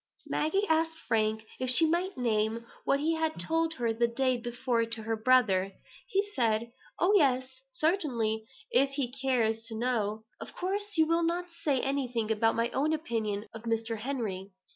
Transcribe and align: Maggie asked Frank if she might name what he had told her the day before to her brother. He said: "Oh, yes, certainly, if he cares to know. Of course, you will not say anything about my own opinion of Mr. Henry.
Maggie 0.25 0.65
asked 0.67 0.97
Frank 0.97 1.45
if 1.59 1.69
she 1.69 1.85
might 1.87 2.17
name 2.17 2.65
what 2.85 2.99
he 2.99 3.13
had 3.13 3.39
told 3.39 3.75
her 3.75 3.93
the 3.93 4.07
day 4.07 4.35
before 4.35 4.83
to 4.83 5.03
her 5.03 5.15
brother. 5.15 5.73
He 6.07 6.27
said: 6.33 6.71
"Oh, 6.97 7.13
yes, 7.15 7.61
certainly, 7.71 8.47
if 8.71 8.89
he 8.93 9.11
cares 9.11 9.61
to 9.65 9.75
know. 9.77 10.23
Of 10.39 10.55
course, 10.55 10.97
you 10.97 11.05
will 11.05 11.21
not 11.21 11.45
say 11.63 11.81
anything 11.81 12.31
about 12.31 12.55
my 12.55 12.71
own 12.71 12.93
opinion 12.93 13.45
of 13.53 13.61
Mr. 13.65 13.99
Henry. 13.99 14.49